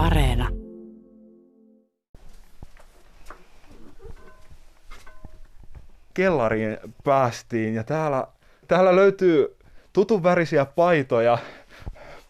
[0.00, 0.48] Areena.
[6.14, 8.26] Kellariin päästiin ja täällä,
[8.68, 9.56] täällä löytyy
[9.92, 11.38] tutun värisiä paitoja.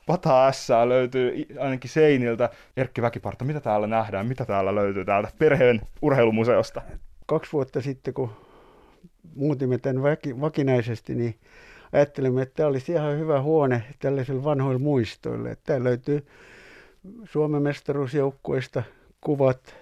[0.06, 2.50] Pata S löytyy ainakin seiniltä.
[2.76, 4.26] Erkki Väkiparta, mitä täällä nähdään?
[4.26, 6.82] Mitä täällä löytyy täältä perheen urheilumuseosta?
[7.26, 8.30] Kaksi vuotta sitten, kun
[9.34, 11.34] muutimme tämän väki, vakinaisesti, niin
[11.92, 15.56] ajattelimme, että tämä olisi ihan hyvä huone tällaisille vanhoille muistoille.
[15.64, 16.26] Täällä löytyy
[17.24, 18.82] Suomen mestaruusjoukkueista
[19.20, 19.74] kuvat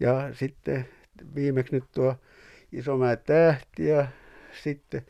[0.00, 0.88] ja sitten
[1.34, 2.14] viimeksi nyt tuo
[2.72, 4.06] Isomäe tähti ja
[4.62, 5.02] sitten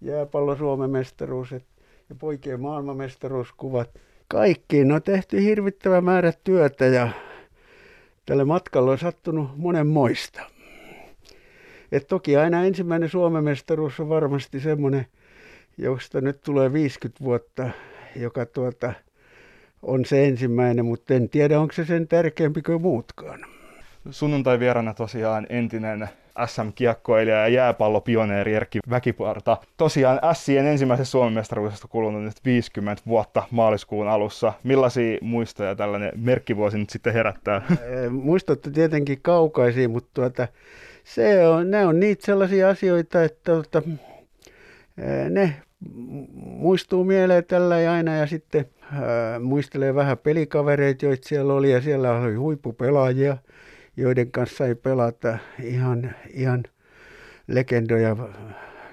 [0.00, 4.00] jääpallo Suomen mestaruus ja poikien maailmanmestaruuskuvat.
[4.28, 7.08] Kaikkiin on tehty hirvittävä määrä työtä ja
[8.26, 10.42] tälle matkalle on sattunut monen moista.
[11.92, 15.06] Et toki aina ensimmäinen Suomen mestaruus on varmasti semmoinen,
[15.78, 17.70] josta nyt tulee 50 vuotta,
[18.16, 18.92] joka tuota,
[19.84, 23.40] on se ensimmäinen, mutta en tiedä, onko se sen tärkeämpi kuin muutkaan.
[24.10, 26.08] Sunnuntai vierana tosiaan entinen
[26.46, 29.56] SM-kiekkoilija ja jääpallopioneeri Erkki Väkiparta.
[29.76, 34.52] Tosiaan Sien ensimmäisessä Suomen mestaruudesta kulunut nyt 50 vuotta maaliskuun alussa.
[34.62, 37.62] Millaisia muistoja tällainen merkkivuosi nyt sitten herättää?
[38.10, 40.48] Muistot tietenkin kaukaisia, mutta tuota,
[41.04, 43.82] se on, ne on niitä sellaisia asioita, että tuota,
[45.30, 45.54] ne
[46.34, 48.66] muistuu mieleen tällä ja aina ja sitten
[49.40, 53.36] muistelee vähän pelikavereita, joita siellä oli ja siellä oli huippupelaajia,
[53.96, 56.64] joiden kanssa ei pelata ihan, ihan
[57.46, 58.16] legendoja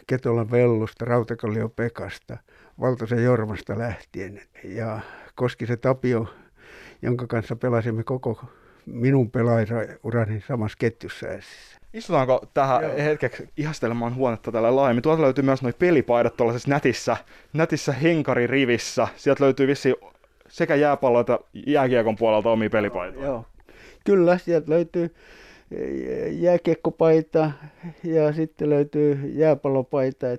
[0.07, 2.37] Ketolan Vellusta, Rautakallio Pekasta,
[2.79, 4.99] Valtosen Jormasta lähtien ja
[5.35, 6.27] Koskisen Tapio,
[7.01, 8.45] jonka kanssa pelasimme koko
[8.85, 11.27] minun pelaajaurani samassa ketjussa.
[11.93, 12.97] Istutaanko tähän Joo.
[12.97, 15.01] hetkeksi ihastelemaan huonetta tällä laajemmin?
[15.01, 17.17] Tuolta löytyy myös noin pelipaidat tuollaisessa nätissä,
[17.53, 19.07] nätissä henkaririvissä.
[19.15, 19.93] Sieltä löytyy vissi
[20.47, 23.25] sekä jääpallo että jääkiekon puolelta omia pelipaitoja.
[23.25, 23.45] Joo.
[24.05, 25.15] Kyllä, sieltä löytyy
[26.31, 27.51] jääkiekkopaita
[28.03, 30.25] ja sitten löytyy jääpallopaita.
[30.27, 30.37] ja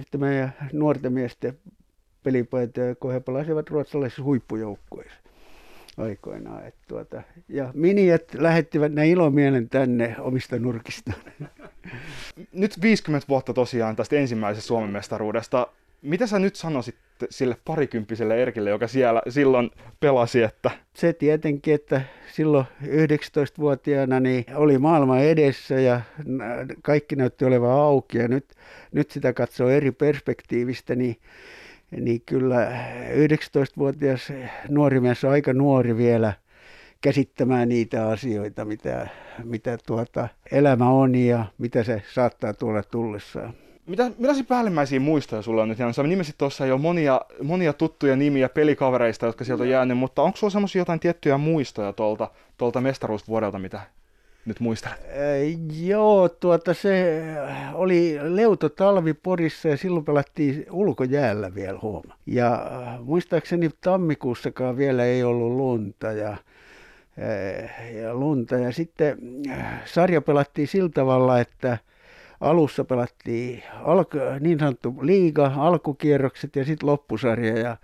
[0.00, 1.58] sitten meidän nuorten miesten
[2.22, 5.27] pelipaitoja, kun he pelasivat ruotsalaisissa huippujoukkueissa
[5.98, 6.66] aikoinaan.
[6.66, 11.18] Et tuota, ja miniet lähettivät ne ilomielen tänne omista nurkistaan.
[12.52, 15.66] Nyt 50 vuotta tosiaan tästä ensimmäisestä Suomen mestaruudesta.
[16.02, 16.94] Mitä sä nyt sanoisit
[17.30, 19.70] sille parikymppiselle Erkille, joka siellä silloin
[20.00, 20.42] pelasi?
[20.42, 20.70] Että...
[20.94, 26.00] Se tietenkin, että silloin 19-vuotiaana niin oli maailma edessä ja
[26.82, 28.44] kaikki näytti olevan auki ja nyt,
[28.92, 31.16] nyt sitä katsoo eri perspektiivistä, niin
[31.90, 34.32] niin kyllä 19-vuotias
[34.68, 36.32] nuori mies on aika nuori vielä
[37.00, 39.08] käsittämään niitä asioita, mitä,
[39.44, 43.54] mitä tuota elämä on ja mitä se saattaa tuolla tullessaan.
[43.86, 45.78] Mitä, millaisia päällimmäisiä muistoja sulla on nyt?
[45.92, 50.36] Sä nimesit tuossa jo monia, monia tuttuja nimiä pelikavereista, jotka sieltä on jäänyt, mutta onko
[50.36, 53.80] sulla semmoisia jotain tiettyjä muistoja tuolta, tuolta mestaruusvuodelta, mitä
[54.48, 54.98] nyt muistelet?
[55.80, 57.22] joo, tuota se
[57.74, 62.14] oli leuto talvi Porissa ja silloin pelattiin ulkojäällä vielä huoma.
[62.26, 62.70] Ja
[63.04, 66.36] muistaakseni tammikuussakaan vielä ei ollut lunta ja,
[68.02, 68.54] ja lunta.
[68.54, 69.18] Ja sitten
[69.84, 71.78] sarja pelattiin sillä tavalla, että
[72.40, 77.58] alussa pelattiin alku, niin sanottu liiga, alkukierrokset ja sitten loppusarja.
[77.58, 77.76] Ja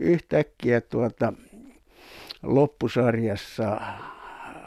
[0.00, 1.32] yhtäkkiä tuota,
[2.42, 3.80] loppusarjassa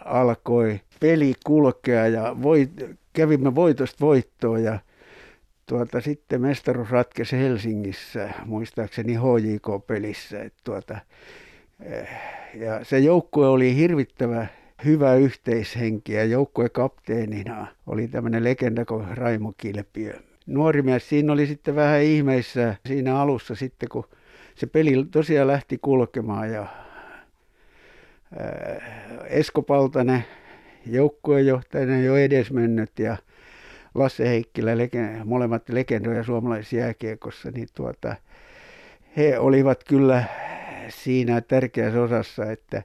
[0.05, 2.71] alkoi peli kulkea ja voit,
[3.13, 4.79] kävimme voitosta voittoon ja
[5.65, 10.49] tuota, sitten mestaruus ratkesi Helsingissä, muistaakseni HJK-pelissä.
[10.63, 10.97] Tuota,
[11.83, 12.07] eh,
[12.53, 14.47] ja se joukkue oli hirvittävä
[14.85, 16.23] hyvä yhteishenki ja
[16.71, 20.13] kapteenina oli tämmöinen legenda kuin Raimo Kilpiö.
[20.45, 24.05] Nuori mies, siinä oli sitten vähän ihmeissä siinä alussa sitten, kun
[24.55, 26.84] se peli tosiaan lähti kulkemaan ja
[29.27, 30.25] Esko Paltanen
[30.85, 33.17] joukkuejohtajana jo edesmennyt ja
[33.95, 34.71] Lasse Heikkilä,
[35.25, 38.15] molemmat legendoja suomalaisessa jääkiekossa, niin tuota,
[39.17, 40.23] he olivat kyllä
[40.89, 42.83] siinä tärkeässä osassa, että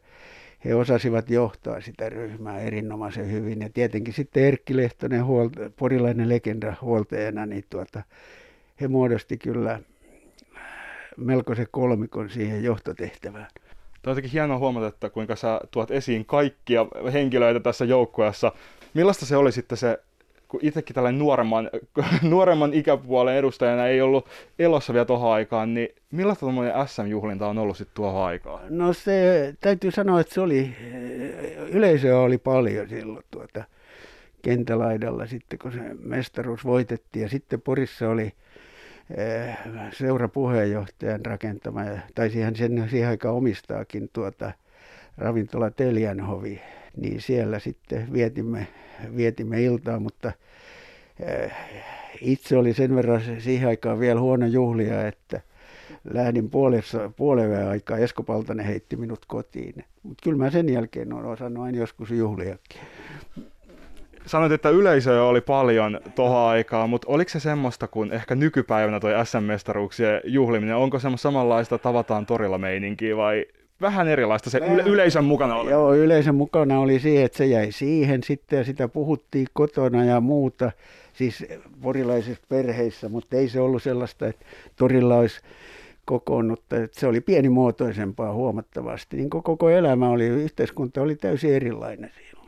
[0.64, 3.60] he osasivat johtaa sitä ryhmää erinomaisen hyvin.
[3.60, 8.02] Ja tietenkin sitten Erkki Lehtonen, huolta, porilainen legenda huoltajana, niin tuota,
[8.80, 9.80] he muodosti kyllä
[11.16, 13.48] melkoisen kolmikon siihen johtotehtävään.
[14.02, 18.52] Tämä on jotenkin hienoa huomata, että kuinka sä tuot esiin kaikkia henkilöitä tässä joukkueessa.
[18.94, 19.98] Millaista se oli sitten se,
[20.48, 21.70] kun itsekin tällainen nuoremman,
[22.22, 27.76] nuoremman ikäpuolen edustajana ei ollut elossa vielä tuohon aikaan, niin millaista tuommoinen SM-juhlinta on ollut
[27.76, 28.60] sitten tuohon aikaan?
[28.68, 30.76] No se, täytyy sanoa, että se oli,
[31.72, 33.64] yleisöä oli paljon silloin tuota
[34.42, 37.22] kentälaidalla sitten, kun se mestaruus voitettiin.
[37.22, 38.32] Ja sitten Porissa oli
[39.92, 44.52] seurapuheenjohtajan rakentama, ja taisi hän sen siihen aikaan omistaakin tuota
[45.18, 46.60] ravintola Telianhovi,
[46.96, 48.66] niin siellä sitten vietimme,
[49.16, 50.32] vietimme iltaa, mutta
[52.20, 55.40] itse oli sen verran siihen aikaan vielä huono juhlia, että
[56.04, 57.98] lähdin puolessa, puolen aikaa.
[57.98, 59.84] Esko Paltanen heitti minut kotiin.
[60.02, 62.80] Mutta kyllä mä sen jälkeen olen osannut aina joskus juhliakin.
[64.26, 69.12] Sanoit, että yleisöä oli paljon tuohon aikaan, mutta oliko se semmoista kuin ehkä nykypäivänä toi
[69.24, 70.76] SM-mestaruuksien juhliminen?
[70.76, 73.46] Onko semmoista samanlaista tavataan torilla meininkiä vai
[73.80, 75.70] vähän erilaista se yle- yleisön mukana oli?
[75.70, 80.20] Joo, yleisön mukana oli siihen, että se jäi siihen sitten ja sitä puhuttiin kotona ja
[80.20, 80.72] muuta,
[81.12, 81.46] siis
[81.82, 84.46] porilaisissa perheissä, mutta ei se ollut sellaista, että
[84.76, 85.40] torilla olisi
[86.04, 86.76] kokoonnutta.
[86.92, 89.16] Se oli pienimuotoisempaa huomattavasti.
[89.16, 92.39] Niin koko elämä oli, yhteiskunta oli täysin erilainen silloin.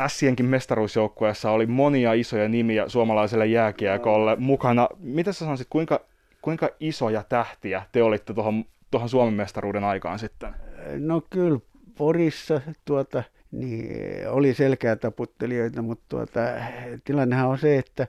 [0.00, 4.40] Ässienkin mestaruusjoukkueessa oli monia isoja nimiä suomalaiselle jääkiekolle no.
[4.40, 4.88] mukana.
[4.98, 6.00] Mitä sä sanoisit, kuinka,
[6.42, 10.54] kuinka isoja tähtiä te olitte tuohon tuohon Suomen mestaruuden aikaan sitten?
[10.98, 11.58] No kyllä
[11.98, 16.40] Porissa tuota, niin oli selkeä taputtelijoita, mutta tuota,
[17.04, 18.06] tilannehan on se, että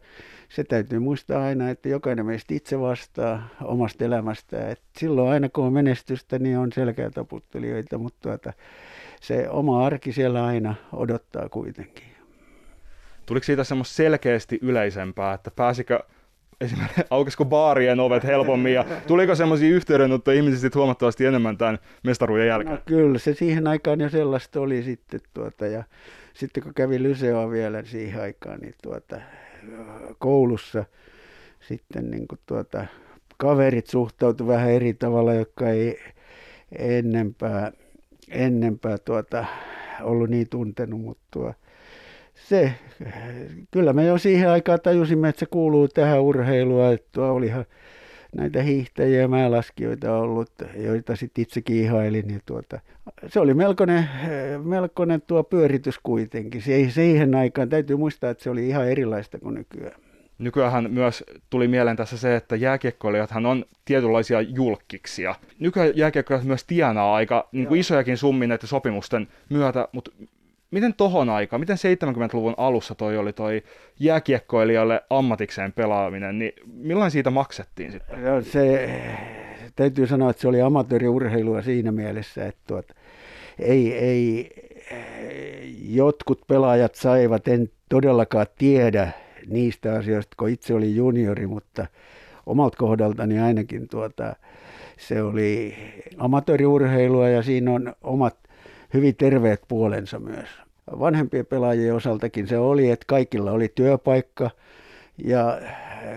[0.50, 4.72] se täytyy muistaa aina, että jokainen meistä itse vastaa omasta elämästään.
[4.72, 8.54] Et silloin aina kun on menestystä, niin on selkeä taputtelijoita, mutta tuota,
[9.22, 12.08] se oma arki siellä aina odottaa kuitenkin.
[13.26, 16.00] Tuliko siitä semmoista selkeästi yleisempää, että pääsikö
[16.62, 22.76] esimerkiksi aukesiko baarien ovet helpommin ja tuliko semmoisia yhteydenottoja ihmisistä huomattavasti enemmän tämän mestaruuden jälkeen?
[22.76, 25.84] No, kyllä, se siihen aikaan jo sellaista oli sitten tuota, ja
[26.34, 29.22] sitten kun kävi Lyseoa vielä siihen aikaan, niin tuota,
[30.20, 30.86] koulussa
[31.60, 32.86] sitten niin kuin tuota,
[33.38, 36.00] kaverit suhtautuivat vähän eri tavalla, jotka ei
[36.78, 37.72] ennempää,
[38.28, 39.46] ennempää tuota,
[40.02, 41.54] ollut niin tuntenut, mutta tuo,
[42.36, 42.74] se,
[43.72, 47.66] kyllä me jo siihen aikaan tajusimme, että se kuuluu tähän urheiluun, että olihan
[48.36, 52.30] näitä hiihtäjiä ja määlaskijoita ollut, joita sitten itsekin ihailin.
[52.30, 52.80] Ja tuota,
[53.28, 54.10] se oli melkoinen,
[54.64, 56.62] melkoinen tuo pyöritys kuitenkin.
[56.90, 60.02] Siihen aikaan täytyy muistaa, että se oli ihan erilaista kuin nykyään.
[60.40, 65.36] Nykyään myös tuli mieleen tässä se, että jääkiekkoilijathan on tietynlaisia julkkiksia.
[65.60, 70.12] Nykyään jääkiekkoilijat myös tienaa aika niin kuin isojakin summia näiden sopimusten myötä, mutta
[70.72, 73.64] miten tohon aikaan, miten 70-luvun alussa toi oli toi
[74.00, 78.24] jääkiekkoilijalle ammatikseen pelaaminen, niin millainen siitä maksettiin sitten?
[78.24, 78.90] No, se,
[79.76, 82.92] täytyy sanoa, että se oli amatööriurheilua siinä mielessä, että tuot,
[83.60, 84.52] ei, ei,
[85.90, 89.12] jotkut pelaajat saivat, en todellakaan tiedä
[89.48, 91.88] niistä asioista, kun itse oli juniori, mutta
[92.46, 94.36] omalta kohdaltani ainakin tuota,
[94.98, 95.76] se oli
[96.18, 98.38] amatööriurheilua ja siinä on omat
[98.94, 100.50] hyvin terveet puolensa myös.
[101.00, 104.50] Vanhempien pelaajien osaltakin se oli, että kaikilla oli työpaikka
[105.26, 105.62] ja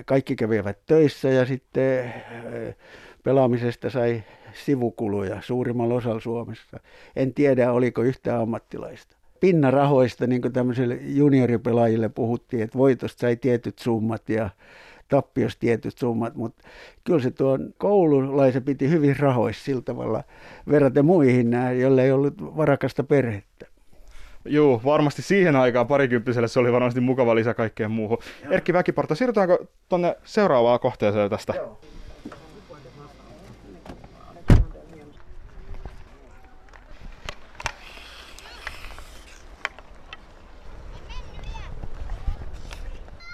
[0.04, 2.76] kaikki kävivät töissä ja sitten eh,
[3.22, 4.22] pelaamisesta sai
[4.52, 6.80] sivukuluja suurimmalla osalla Suomessa.
[7.16, 9.19] En tiedä, oliko yhtään ammattilaista.
[9.40, 14.50] Pinnarahoista, niin kuin tämmöisille junioripelaajille puhuttiin, että voitosta sai tietyt summat ja
[15.08, 16.68] tappiossa tietyt summat, mutta
[17.04, 20.24] kyllä se tuon koululaisen piti hyvin rahoissa sillä tavalla
[20.70, 21.50] verraten muihin,
[21.80, 23.66] joille ei ollut varakasta perhettä.
[24.44, 28.18] Joo, varmasti siihen aikaan parikymppiselle se oli varmasti mukava lisä kaikkeen muuhun.
[28.44, 28.52] Joo.
[28.52, 29.58] Erkki Väkiparta, siirrytäänkö
[29.88, 31.54] tuonne seuraavaan kohteeseen tästä?
[31.56, 31.80] Joo.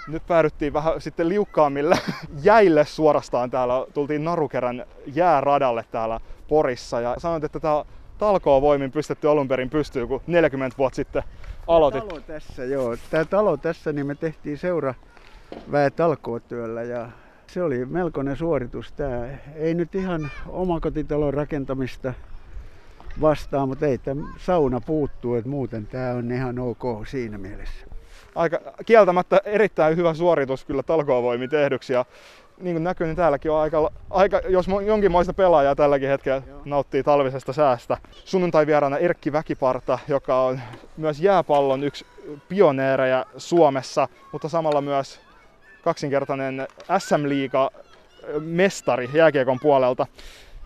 [0.07, 1.97] Nyt päädyttiin vähän sitten liukkaammille
[2.43, 3.85] jäille suorastaan täällä.
[3.93, 7.85] Tultiin Narukerän jääradalle täällä Porissa ja sanoit, että tämä
[8.17, 11.23] talkoa voimin pystytty alun perin pystyy, kun 40 vuotta sitten
[11.67, 12.01] aloitit.
[12.01, 12.95] Tämä talo tässä, joo.
[13.09, 14.93] Tämä talo tässä, niin me tehtiin seura
[15.71, 17.09] väe talkootyöllä ja
[17.47, 18.91] se oli melkoinen suoritus.
[18.91, 22.13] Tämä ei nyt ihan omakotitalon rakentamista
[23.21, 27.96] vastaan, mutta ei tämä sauna puuttuu, että muuten tämä on ihan ok siinä mielessä
[28.37, 31.93] aika kieltämättä erittäin hyvä suoritus kyllä talkoovoimin tehdyksi.
[31.93, 32.05] Ja
[32.61, 36.61] niin kuin näkyy, niin täälläkin on aika, aika jos jonkinmoista pelaajaa tälläkin hetkellä Joo.
[36.65, 37.97] nauttii talvisesta säästä.
[38.25, 40.61] Sunnuntai vieraana Erkki Väkiparta, joka on
[40.97, 42.05] myös jääpallon yksi
[42.49, 45.19] pioneereja Suomessa, mutta samalla myös
[45.83, 46.67] kaksinkertainen
[46.97, 47.71] SM-liiga
[48.39, 50.07] mestari jääkiekon puolelta.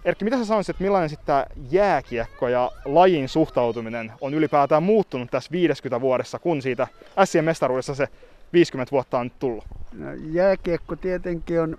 [0.05, 5.31] Erkki, mitä sä sanoisit, että millainen sitten tämä jääkiekko ja lajin suhtautuminen on ylipäätään muuttunut
[5.31, 6.87] tässä 50 vuodessa, kun siitä
[7.23, 8.07] Sien mestaruudessa se
[8.53, 9.63] 50 vuotta on tullut?
[9.97, 11.77] No, jääkiekko tietenkin on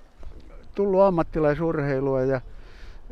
[0.74, 2.40] tullut ammattilaisurheilua ja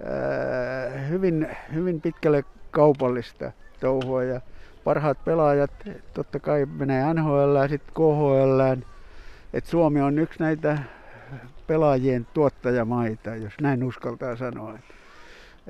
[0.05, 4.41] ää, hyvin, hyvin pitkälle kaupallista touhua ja
[4.85, 5.71] parhaat pelaajat
[6.15, 8.81] totta kai menee NHL ja sitten KHL.
[9.53, 10.79] Et Suomi on yksi näitä
[11.67, 14.79] pelaajien tuottajamaita, jos näin uskaltaa sanoa.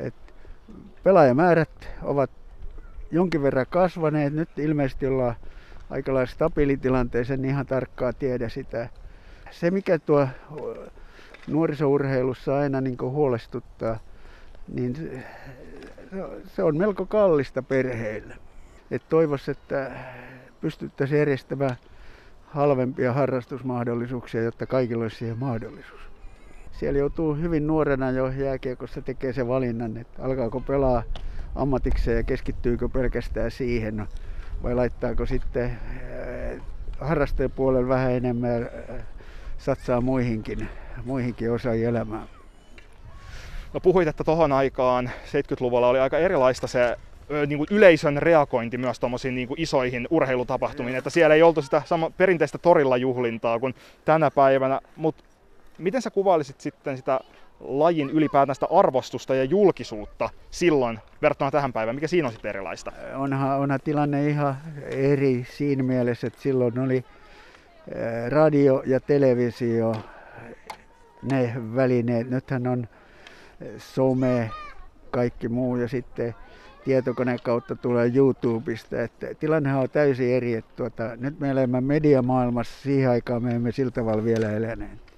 [0.01, 0.15] Et
[1.03, 2.31] pelaajamäärät ovat
[3.11, 4.33] jonkin verran kasvaneet.
[4.33, 5.35] Nyt ilmeisesti ollaan
[5.91, 8.89] aika lailla stabiilitilanteessa, en ihan tarkkaa tiedä sitä.
[9.51, 10.29] Se, mikä tuo
[11.47, 13.99] nuorisourheilussa aina niin huolestuttaa,
[14.75, 15.23] niin
[16.47, 18.35] se on melko kallista perheille.
[18.91, 19.91] Et toivois, että
[20.61, 21.77] pystyttäisiin järjestämään
[22.45, 26.10] halvempia harrastusmahdollisuuksia, jotta kaikilla olisi siihen mahdollisuus.
[26.73, 31.03] Siellä joutuu hyvin nuorena jo jääkiekossa tekee se valinnan, että alkaako pelaa
[31.55, 34.07] ammatikseen ja keskittyykö pelkästään siihen
[34.63, 36.61] vai laittaako sitten äh,
[37.01, 38.97] harrasteen puolella vähän enemmän äh,
[39.59, 40.69] satsaa muihinkin,
[41.05, 42.27] muihinkin osaan elämää.
[43.75, 46.97] No puhuit, että tohon aikaan 70-luvulla oli aika erilaista se
[47.47, 52.11] niin kuin yleisön reagointi myös tuommoisiin niin isoihin urheilutapahtumiin, että siellä ei oltu sitä sama,
[52.11, 53.75] perinteistä torilla juhlintaa kuin
[54.05, 55.25] tänä päivänä, mutta
[55.81, 57.21] miten sä kuvailisit sitten sitä
[57.61, 61.95] lajin ylipäätään sitä arvostusta ja julkisuutta silloin verrattuna tähän päivään?
[61.95, 62.93] Mikä siinä on sitten erilaista?
[63.15, 64.57] Onhan, onhan tilanne ihan
[64.91, 67.05] eri siinä mielessä, että silloin oli
[68.29, 69.95] radio ja televisio
[71.23, 72.31] ne välineet.
[72.31, 72.89] Nythän on
[73.79, 74.51] some,
[75.11, 76.35] kaikki muu ja sitten
[76.85, 79.03] tietokoneen kautta tulee YouTubesta.
[79.03, 80.55] Että tilannehan on täysin eri.
[80.55, 85.10] Että tuota, nyt me elämme mediamaailmassa, siihen aikaan me emme sillä tavalla vielä eläneet.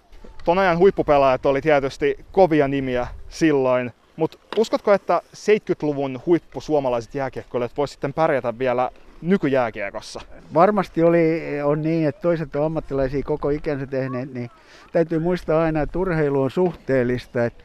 [0.45, 7.77] Ton ajan huippupelaajat oli tietysti kovia nimiä silloin, mutta uskotko, että 70-luvun huippu suomalaiset jääkiekkoilijat
[7.77, 8.91] voisivat sitten pärjätä vielä
[9.23, 10.21] nykyjääkiekossa?
[10.55, 14.51] Varmasti oli, on niin, että toiset on ammattilaisia koko ikänsä tehneet, niin
[14.93, 17.45] täytyy muistaa aina, että urheilu on suhteellista.
[17.45, 17.65] Että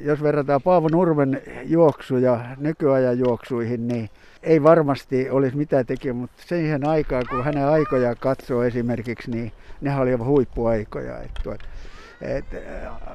[0.00, 4.10] jos verrataan Paavo Nurmen juoksuja nykyajan juoksuihin, niin
[4.42, 10.02] ei varmasti olisi mitään tekijä, mutta siihen aikaan, kun hänen aikojaan katsoo esimerkiksi, niin nehän
[10.02, 11.18] oli huippuaikoja.
[11.18, 11.60] Et, tuot,
[12.22, 12.44] et,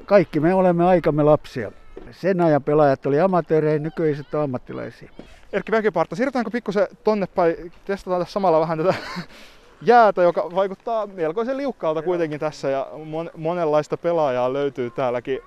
[0.05, 1.72] kaikki me olemme aikamme lapsia.
[2.12, 5.10] Sen ajan pelaajat oli amatöörejä, nykyiset on ammattilaisia.
[5.53, 7.72] Erkki Väkiparta, siirrytäänkö pikkusen tonne päin?
[7.86, 8.94] Testataan tässä samalla vähän tätä
[9.82, 15.39] jäätä, joka vaikuttaa melkoisen liukkaalta kuitenkin tässä ja mon- monenlaista pelaajaa löytyy täälläkin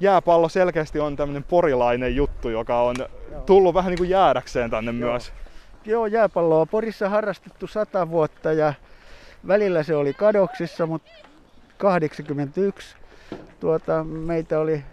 [0.00, 2.96] jääpallo selkeästi on tämmöinen porilainen juttu, joka on
[3.46, 5.10] tullut vähän niin kuin jäädäkseen tänne Joo.
[5.10, 5.32] myös.
[5.84, 8.74] Joo, jääpalloa on Porissa harrastettu sata vuotta ja
[9.46, 11.10] välillä se oli kadoksissa, mutta
[11.78, 12.96] 81
[13.60, 14.84] tuota, meitä oli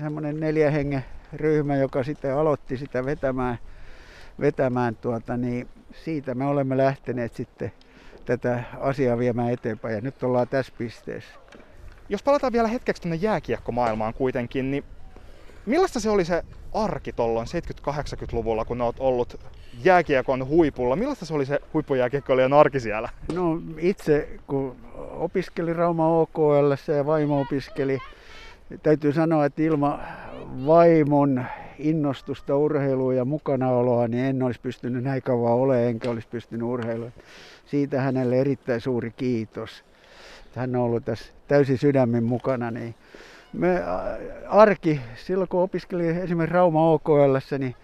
[0.00, 3.58] semmoinen neljä hengen ryhmä, joka sitten aloitti sitä vetämään,
[4.40, 7.72] vetämään tuota, niin siitä me olemme lähteneet sitten
[8.24, 11.34] tätä asiaa viemään eteenpäin ja nyt ollaan tässä pisteessä.
[12.08, 14.84] Jos palataan vielä hetkeksi tuonne jääkiekkomaailmaan kuitenkin, niin
[15.66, 16.42] millaista se oli se
[16.74, 17.46] arki tuolloin
[17.88, 19.40] 70-80-luvulla, kun olet ollut
[19.84, 20.96] jääkiekon huipulla?
[20.96, 23.08] Millaista se oli se huippujääkiekkoilijan arki siellä?
[23.34, 24.76] No itse, kun
[25.10, 27.98] opiskelin Rauma OKL ja vaimo opiskeli,
[28.82, 30.00] täytyy sanoa, että ilman
[30.66, 31.44] vaimon
[31.78, 37.12] innostusta urheiluun ja mukanaoloa, niin en olisi pystynyt näin kauan olemaan, enkä olisi pystynyt urheiluun.
[37.66, 39.84] Siitä hänelle erittäin suuri kiitos
[40.56, 42.70] hän on ollut tässä täysin sydämin mukana.
[42.70, 42.94] Niin
[43.52, 43.82] me
[44.48, 47.74] arki, silloin kun opiskelin esimerkiksi Rauma OKL, niin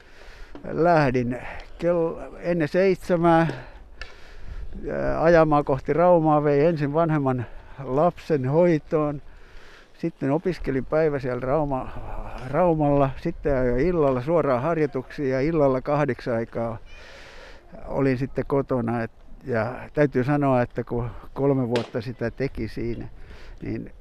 [0.70, 1.38] lähdin
[1.78, 3.46] kello ennen seitsemää
[5.20, 7.46] ajamaan kohti Raumaa, vei ensin vanhemman
[7.84, 9.22] lapsen hoitoon,
[9.98, 11.88] sitten opiskelin päivä siellä Rauma,
[12.50, 16.78] Raumalla, sitten ajoin illalla suoraan harjoituksiin ja illalla kahdeksan aikaa
[17.86, 19.02] olin sitten kotona.
[19.02, 19.10] Et
[19.44, 23.08] ja täytyy sanoa, että kun kolme vuotta sitä teki siinä,
[23.62, 23.92] niin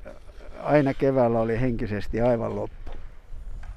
[0.63, 2.91] aina keväällä oli henkisesti aivan loppu.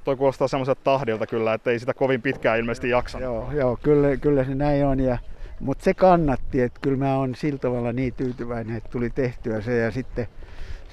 [0.04, 3.24] Toi kuulostaa semmoiselta tahdilta kyllä, että ei sitä kovin pitkään ilmeisesti jaksanut.
[3.24, 5.00] Joo, joo kyllä, kyllä se näin on.
[5.00, 5.18] Ja,
[5.60, 9.78] mutta se kannatti, että kyllä mä oon sillä tavalla niin tyytyväinen, että tuli tehtyä se.
[9.78, 10.26] Ja sitten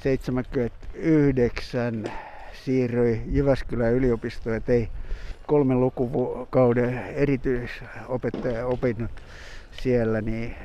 [0.03, 2.03] 79
[2.53, 4.89] siirryi Jyväskylän yliopistoon ja tein
[5.47, 9.11] kolmen lukukauden erityisopettaja opinnot
[9.79, 10.55] siellä, niin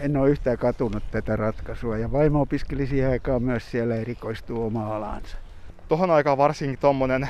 [0.00, 1.98] en ole yhtään katunut tätä ratkaisua.
[1.98, 5.36] Ja vaimo opiskeli siihen aikaan myös siellä erikoistuu oma alansa.
[5.88, 7.28] Tuohon aikaan varsinkin tuommoinen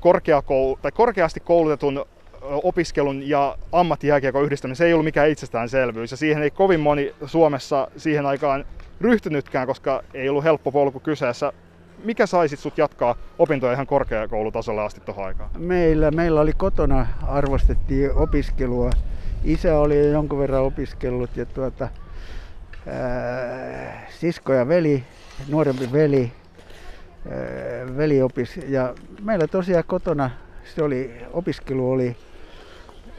[0.00, 2.04] korkeakoulu, tai korkeasti koulutetun
[2.42, 6.10] opiskelun ja ammattijääkiekon yhdistäminen, se ei ollut mikään itsestäänselvyys.
[6.10, 8.64] Ja siihen ei kovin moni Suomessa siihen aikaan
[9.00, 11.52] ryhtynytkään, koska ei ollut helppo polku kyseessä.
[12.04, 15.50] Mikä saisit sut jatkaa opintoja ihan korkeakoulutasolle asti tuohon aikaan?
[15.58, 18.90] Meillä, meillä oli kotona arvostettiin opiskelua
[19.44, 21.88] isä oli jo jonkun verran opiskellut ja tuota,
[22.86, 25.04] ää, sisko ja veli,
[25.48, 26.32] nuorempi veli,
[27.30, 30.30] ää, veli opis, ja meillä tosiaan kotona
[30.64, 32.16] se oli, opiskelu oli,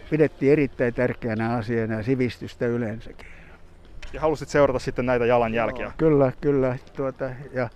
[0.10, 3.28] pidettiin erittäin tärkeänä asiana ja sivistystä yleensäkin.
[4.14, 5.86] Ja halusit seurata sitten näitä jalanjälkiä?
[5.86, 6.78] Joo, kyllä, kyllä.
[6.96, 7.70] Tuota, ja,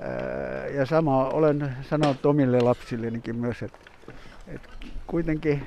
[0.00, 3.91] ää, ja sama olen sanonut omille lapsillenikin myös, että,
[4.54, 4.68] että
[5.06, 5.62] kuitenkin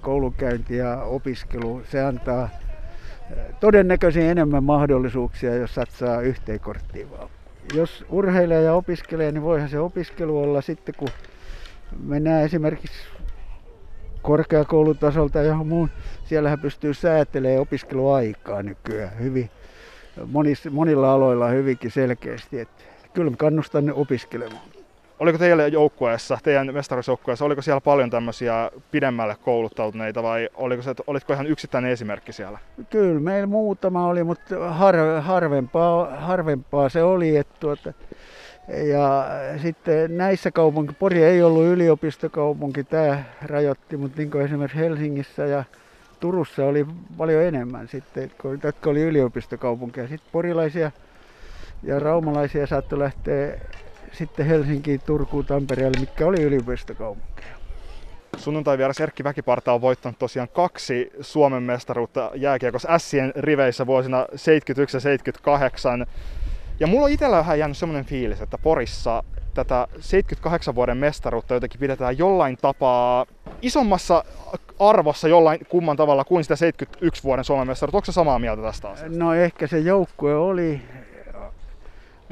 [0.00, 2.48] koulukäynti ja opiskelu, se antaa
[3.60, 7.28] todennäköisesti enemmän mahdollisuuksia, jos satsaa yhteen korttiin vaan.
[7.74, 11.08] Jos urheilee ja opiskelee, niin voihan se opiskelu olla sitten, kun
[12.02, 12.98] mennään esimerkiksi
[14.22, 15.90] korkeakoulutasolta ja muun,
[16.24, 19.50] siellähän pystyy säätelemään opiskeluaikaa nykyään hyvin,
[20.26, 22.60] monissa, monilla aloilla hyvinkin selkeästi.
[22.60, 22.84] Että
[23.14, 24.77] kyllä kannustan opiskelemaan.
[25.20, 31.32] Oliko teillä joukkueessa, teidän mestaruusjoukkueessa, oliko siellä paljon tämmöisiä pidemmälle kouluttautuneita vai oliko se, olitko
[31.32, 32.58] ihan yksittäinen esimerkki siellä?
[32.90, 37.36] Kyllä, meillä muutama oli, mutta har, harvempaa, harvempaa se oli.
[37.36, 37.92] Että tuota,
[38.68, 39.26] ja
[39.62, 45.64] sitten näissä kaupunki, Pori ei ollut yliopistokaupunki, tämä rajoitti, mutta niin kuin esimerkiksi Helsingissä ja
[46.20, 48.30] Turussa oli paljon enemmän sitten,
[48.64, 50.08] jotka oli yliopistokaupunkeja.
[50.08, 50.90] Sitten porilaisia
[51.82, 53.58] ja raumalaisia saattoi lähteä
[54.12, 57.58] sitten Helsinkiin, Turkuun, Tampereelle, mitkä oli yliopistokaupunkeja.
[58.36, 64.96] Sunnuntai vieras Erkki Väkiparta on voittanut tosiaan kaksi Suomen mestaruutta jääkiekossa Sien riveissä vuosina 71
[64.96, 66.06] ja 78.
[66.80, 69.22] Ja mulla on itsellä vähän jäänyt semmoinen fiilis, että Porissa
[69.54, 73.26] tätä 78 vuoden mestaruutta jotenkin pidetään jollain tapaa
[73.62, 74.24] isommassa
[74.78, 77.96] arvossa jollain kumman tavalla kuin sitä 71 vuoden Suomen mestaruutta.
[77.96, 79.18] Onko se samaa mieltä tästä asiasta?
[79.18, 80.80] No ehkä se joukkue oli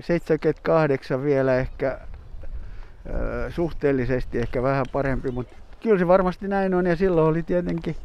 [0.00, 1.98] 78 vielä ehkä
[3.48, 7.96] suhteellisesti ehkä vähän parempi, mutta kyllä se varmasti näin on ja silloin oli tietenkin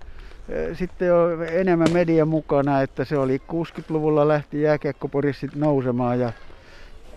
[0.73, 6.31] sitten jo enemmän media mukana, että se oli 60-luvulla lähti jääkiekkoporissit nousemaan ja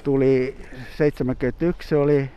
[0.04, 0.56] tuli
[0.96, 2.30] 71 se oli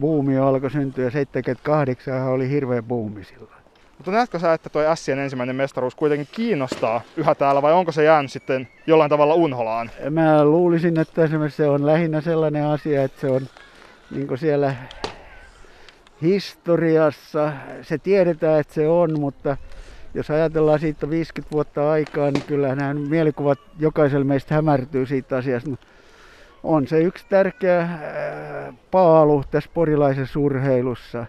[0.00, 3.61] buumi alkoi syntyä ja 78 oli hirveä buumi silloin.
[3.98, 8.04] Mutta näetkö sä, että tuo Sien ensimmäinen mestaruus kuitenkin kiinnostaa yhä täällä vai onko se
[8.04, 9.90] jäänyt sitten jollain tavalla unholaan?
[10.10, 13.42] Mä luulisin, että esimerkiksi se on lähinnä sellainen asia, että se on
[14.10, 14.74] niin siellä
[16.22, 19.56] historiassa, se tiedetään, että se on, mutta
[20.14, 25.70] jos ajatellaan siitä 50 vuotta aikaa, niin kyllä nämä mielikuvat jokaisella meistä hämärtyy siitä asiasta.
[26.62, 27.88] On se yksi tärkeä
[28.90, 31.26] paalu tässä porilaisessa urheilussa.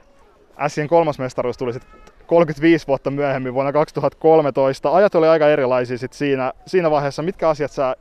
[0.67, 4.95] Sien kolmas mestaruus tuli sitten 35 vuotta myöhemmin vuonna 2013.
[4.95, 7.21] Ajat oli aika erilaisia sit siinä, siinä vaiheessa.
[7.21, 7.95] Mitkä asiat sä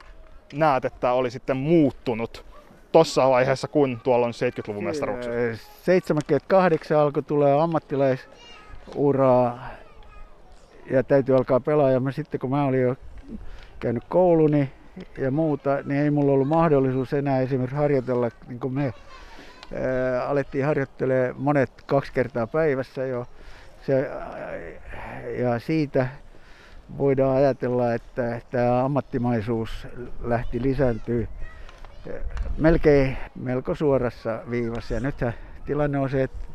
[0.53, 2.45] näet, että oli sitten muuttunut
[2.93, 5.33] tuossa vaiheessa, kun tuolla on 70-luvun mestaruuksia?
[5.83, 9.69] 78 alkoi tulee ammattilaisuraa
[10.91, 11.91] ja täytyy alkaa pelaa.
[11.91, 12.97] Ja mä sitten kun mä olin jo
[13.81, 14.73] käynyt kouluni
[15.19, 18.95] ja muuta, niin ei mulla ollut mahdollisuus enää esimerkiksi harjoitella, niin kuin me
[19.75, 23.27] ää, alettiin harjoittelemaan monet kaksi kertaa päivässä jo
[23.87, 24.11] se,
[25.38, 26.09] ja siitä
[26.99, 29.87] voidaan ajatella, että tämä ammattimaisuus
[30.21, 31.29] lähti lisääntyy
[32.59, 34.95] melkein melko suorassa viivassa.
[34.95, 35.35] Ja nythän
[35.66, 36.47] tilanne on se, että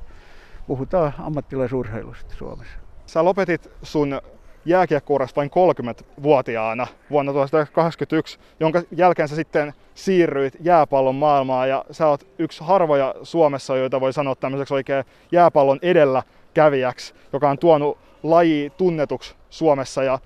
[0.67, 2.77] puhutaan ammattilaisurheilusta Suomessa.
[3.05, 4.21] Sä lopetit sun
[4.65, 12.27] jääkiekkourasta vain 30-vuotiaana vuonna 1981, jonka jälkeen sä sitten siirryit jääpallon maailmaan ja sä oot
[12.39, 16.23] yksi harvoja Suomessa, joita voi sanoa tämmöiseksi oikein jääpallon edellä
[16.57, 20.19] kävijäksi, joka on tuonut laji tunnetuksi Suomessa ja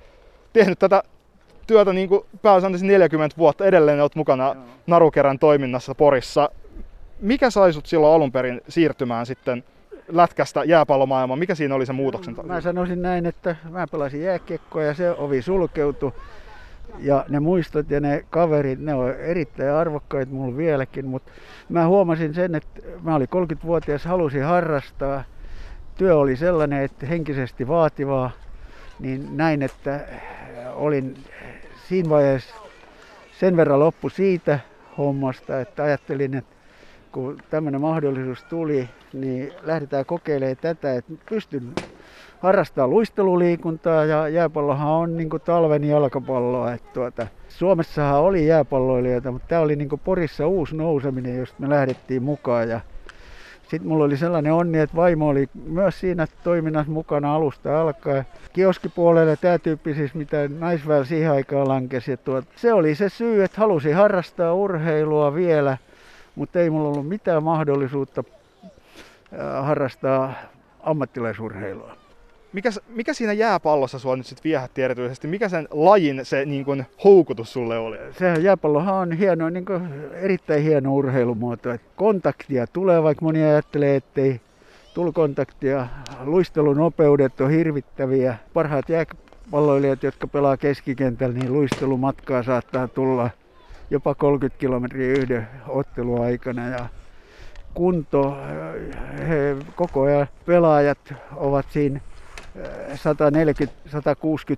[0.54, 1.04] tehnyt tätä
[1.68, 3.66] työtä niin kuin pääsääntöisesti 40 vuotta.
[3.66, 4.56] Edelleen olet mukana Joo.
[4.88, 6.50] Narukerän toiminnassa Porissa.
[7.20, 9.64] Mikä sai sut silloin alun perin siirtymään sitten
[10.08, 11.40] lätkästä jääpallomaailmaan?
[11.40, 12.54] Mikä siinä oli se muutoksen takia?
[12.54, 16.12] Mä sanoisin näin, että mä pelasin jääkiekkoa ja se ovi sulkeutui.
[17.00, 21.32] Ja ne muistot ja ne kaverit, ne on erittäin arvokkaita mulla vieläkin, mutta
[21.70, 25.24] mä huomasin sen, että mä olin 30-vuotias, halusin harrastaa–
[26.02, 28.32] työ oli sellainen, että henkisesti vaativaa,
[29.00, 30.00] niin näin, että
[30.74, 31.18] olin
[31.88, 32.56] siinä vaiheessa
[33.40, 34.60] sen verran loppu siitä
[34.98, 36.56] hommasta, että ajattelin, että
[37.12, 41.74] kun tämmöinen mahdollisuus tuli, niin lähdetään kokeilemaan tätä, että pystyn
[42.40, 46.74] harrastaa luisteluliikuntaa ja jääpallohan on niin kuin talven jalkapalloa.
[46.74, 51.70] Että tuota, Suomessahan oli jääpalloilijoita, mutta tämä oli niin kuin Porissa uusi nouseminen, josta me
[51.70, 52.70] lähdettiin mukaan.
[52.70, 52.80] Ja
[53.72, 58.26] sitten mulla oli sellainen onni, että vaimo oli myös siinä toiminnassa mukana alusta alkaen.
[58.54, 62.20] Kioskipuolelle tämä tyyppi siis, mitä naisväellä siihen aikaan lankesi.
[62.56, 65.78] Se oli se syy, että halusin harrastaa urheilua vielä,
[66.36, 68.24] mutta ei mulla ollut mitään mahdollisuutta
[69.62, 70.34] harrastaa
[70.84, 72.01] ammattilaisurheilua.
[72.54, 75.28] Mikä, mikä siinä jääpallossa sua nyt sitten viehätti erityisesti?
[75.28, 77.98] Mikä sen lajin se niin kun, houkutus sulle oli?
[78.20, 81.70] Sehän jääpallohan on hieno, niin kun, erittäin hieno urheilumuoto.
[81.96, 84.42] Kontaktia tulee, vaikka moni ajattelee, ettei
[84.94, 85.88] tule kontaktia.
[86.24, 88.36] Luistelunopeudet on hirvittäviä.
[88.54, 93.30] Parhaat jääpalloilijat, jotka pelaa keskikentällä, niin luistelumatkaa saattaa tulla
[93.90, 96.70] jopa 30 kilometriä yhden otteluaikana.
[96.70, 96.86] Ja
[97.74, 98.38] kunto,
[99.28, 102.02] he, koko ajan pelaajat ovat siinä
[102.58, 102.62] 140-160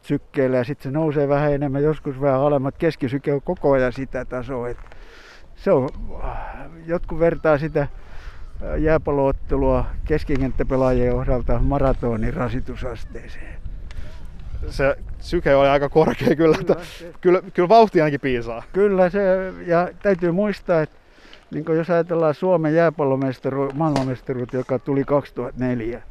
[0.02, 2.78] sykkeellä ja sitten se nousee vähän enemmän, joskus vähän alemmat.
[2.78, 4.70] Keskisyke on koko ajan sitä tasoa.
[4.70, 4.78] Et
[5.56, 5.90] se on,
[6.86, 7.88] jotkut vertaa sitä
[8.78, 13.54] jääpalloottelua keskikenttäpelaajien osalta maratonin rasitusasteeseen.
[14.70, 18.64] Se syke oli aika korkea kyllä, kyllä, se, kyllä, kyllä vauhti ainakin piisaa.
[18.74, 20.96] Kyllä se, ja täytyy muistaa, että
[21.52, 26.02] niin jos ajatellaan Suomen jääpallomestaru, maailmanmestaruutta, joka tuli 2004,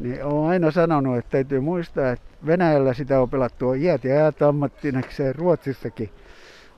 [0.00, 4.42] niin olen aina sanonut, että täytyy muistaa, että Venäjällä sitä on pelattu iät ja iät
[4.42, 6.10] ammattinekseen, Ruotsissakin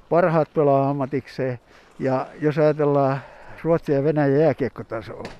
[0.08, 1.58] parhaat pelaa ammatikseen.
[1.98, 3.20] Ja jos ajatellaan
[3.64, 5.32] Ruotsin ja Venäjän jääkiekkotasoa,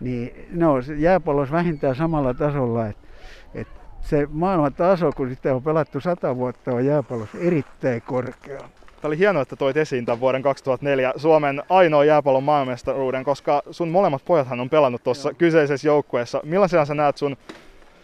[0.00, 2.86] niin ne on jääpallossa vähintään samalla tasolla.
[2.86, 3.08] Että,
[3.54, 8.68] että se maailman taso, kun sitä on pelattu sata vuotta, on jääpallossa erittäin korkea.
[9.02, 13.88] Tämä oli hienoa, että toit esiin tämän vuoden 2004 Suomen ainoa jääpallon maailmanmestaruuden, koska sun
[13.88, 16.40] molemmat pojathan on pelannut tuossa kyseisessä joukkueessa.
[16.44, 17.36] Millaisena sä näet sun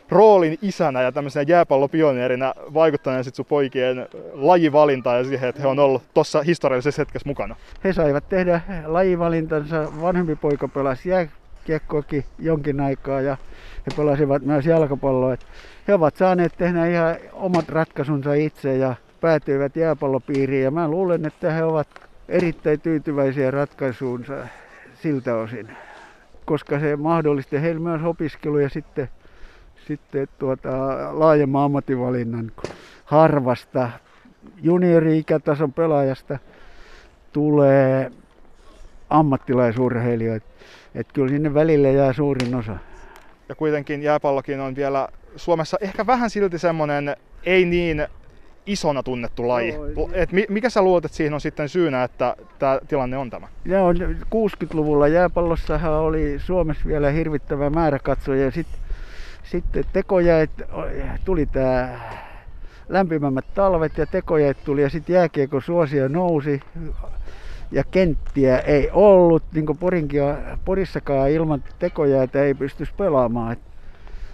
[0.08, 5.78] roolin isänä ja tämmöisenä jääpallopioneerina vaikuttaneen sit sun poikien lajivalintaan ja siihen, että he on
[5.78, 7.56] ollut tuossa historiallisessa hetkessä mukana?
[7.84, 9.88] He saivat tehdä lajivalintansa.
[10.02, 13.36] Vanhempi poika pelasi jääkiekkoakin jonkin aikaa ja
[13.86, 15.36] he pelasivat myös jalkapalloa.
[15.88, 21.52] He ovat saaneet tehdä ihan omat ratkaisunsa itse ja päätyivät jääpallopiiriin ja mä luulen, että
[21.52, 21.88] he ovat
[22.28, 24.34] erittäin tyytyväisiä ratkaisuunsa
[24.94, 25.68] siltä osin,
[26.44, 29.08] koska se mahdollisti heille myös opiskelu ja sitten,
[29.86, 30.70] sitten tuota,
[31.12, 32.52] laajemman ammattivalinnan
[33.04, 33.90] harvasta
[34.62, 36.38] juniori-ikätason pelaajasta
[37.32, 38.12] tulee
[39.10, 40.46] ammattilaisurheilijoita.
[40.94, 42.76] Että kyllä sinne välille jää suurin osa.
[43.48, 48.06] Ja kuitenkin jääpallokin on vielä Suomessa ehkä vähän silti semmoinen ei niin
[48.68, 49.72] isona tunnettu laji.
[49.72, 53.48] Joo, Et mikä sä luulet, että siihen on sitten syynä, että tämä tilanne on tämä?
[53.64, 53.92] Joo,
[54.34, 58.50] 60-luvulla jääpallossahan oli Suomessa vielä hirvittävä määrä katsoja.
[58.50, 58.80] Sitten
[59.50, 60.50] sitten tekojäät,
[61.24, 62.00] tuli tämä
[62.88, 66.60] lämpimämmät talvet ja tekojäät tuli ja sitten jääkiekon suosio nousi
[67.70, 70.20] ja kenttiä ei ollut, niin kuin Porinkin,
[70.64, 73.52] Porissakaan ilman tekojäätä ei pystyisi pelaamaan.
[73.52, 73.58] Et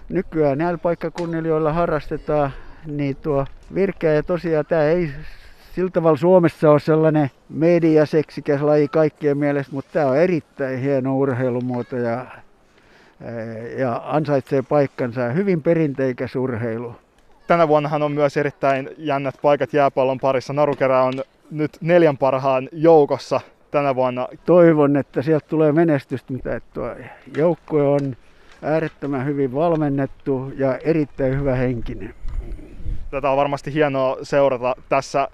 [0.09, 2.51] nykyään näillä paikkakunnilla, joilla harrastetaan
[2.87, 5.11] niin tuo virkeä ja tosiaan tämä ei
[5.75, 11.97] sillä tavalla Suomessa ole sellainen mediaseksikäs laji kaikkien mielestä, mutta tämä on erittäin hieno urheilumuoto
[11.97, 12.27] ja,
[13.79, 16.97] ja ansaitsee paikkansa ja hyvin perinteikäs urheilu.
[17.47, 20.53] Tänä vuonnahan on myös erittäin jännät paikat jääpallon parissa.
[20.53, 21.12] Narukerä on
[21.51, 24.29] nyt neljän parhaan joukossa tänä vuonna.
[24.47, 26.94] Toivon, että sieltä tulee menestystä, mutta tuo
[27.37, 28.16] joukkue on
[28.62, 32.14] äärettömän hyvin valmennettu ja erittäin hyvä henkinen
[33.14, 35.29] tätä on varmasti hienoa seurata tässä,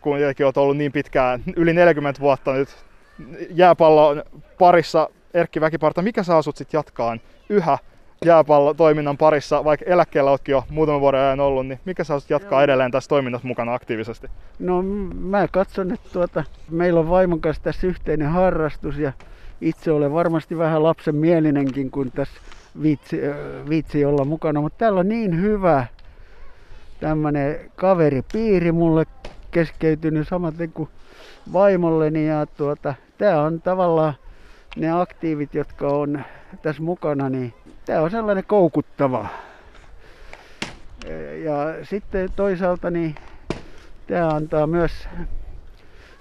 [0.00, 2.68] kun tietenkin olet ollut niin pitkään, yli 40 vuotta nyt
[3.50, 4.22] jääpallon
[4.58, 5.10] parissa.
[5.34, 7.78] Erkki Väkiparta, mikä saa sut sitten jatkaan yhä
[8.24, 12.64] jääpallotoiminnan parissa, vaikka eläkkeellä oletkin jo muutaman vuoden ajan ollut, niin mikä saa jatkaa Joo.
[12.64, 14.30] edelleen tässä toiminnassa mukana aktiivisesti?
[14.58, 14.82] No
[15.14, 19.12] mä katson, että tuota, meillä on vaimon kanssa tässä yhteinen harrastus ja
[19.60, 22.40] itse olen varmasti vähän lapsen mielinenkin, kun tässä
[22.82, 23.20] viitsi,
[23.68, 25.86] viitsi olla mukana, mutta täällä on niin hyvä
[27.04, 29.04] tämmöinen kaveripiiri mulle
[29.50, 30.88] keskeytynyt samaten kuin
[31.52, 34.14] vaimolleni ja tuota, tämä on tavallaan
[34.76, 36.24] ne aktiivit, jotka on
[36.62, 37.54] tässä mukana, niin
[37.86, 39.26] tämä on sellainen koukuttava.
[41.44, 43.14] Ja sitten toisaalta niin
[44.06, 45.08] tämä antaa myös,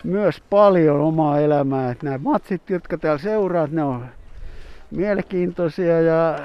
[0.03, 1.91] myös paljon omaa elämää.
[1.91, 4.05] Että nämä matsit, jotka täällä seuraat, ne on
[4.91, 6.39] mielenkiintoisia ja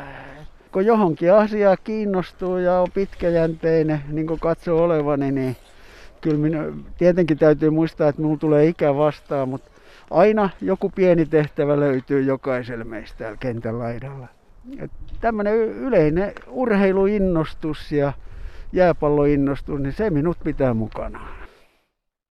[0.73, 5.57] kun johonkin asiaa kiinnostuu ja on pitkäjänteinen, niin kuin katsoo olevani, niin
[6.21, 6.65] kyllä minä,
[6.99, 9.71] tietenkin täytyy muistaa, että minulla tulee ikä vastaan, mutta
[10.11, 14.29] aina joku pieni tehtävä löytyy jokaiselle meistä täällä kentän laidalla.
[15.21, 18.13] Tämmöinen yleinen urheiluinnostus ja
[18.73, 21.38] jääpalloinnostus, niin se minut pitää mukana.